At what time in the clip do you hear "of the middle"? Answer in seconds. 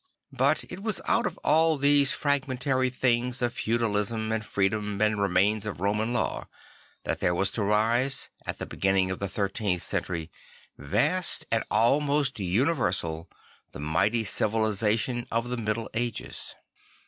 15.31-15.87